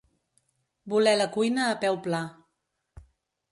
[0.93, 2.25] Voler la cuina a peu pla.